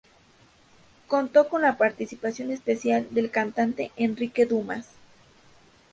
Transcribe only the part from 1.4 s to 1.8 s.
con la